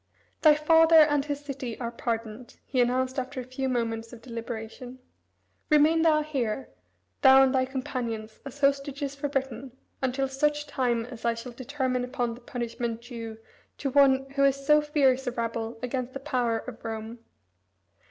[0.41, 4.97] "Thy father and his city are pardoned," he announced after a few moments of deliberation.
[5.69, 6.69] "Remain thou here,
[7.21, 12.03] thou and thy companions, as hostages for Britain, until such time as I shall determine
[12.03, 13.37] upon the punishment due
[13.77, 17.19] to one who is so fierce a rebel against the power of Rome."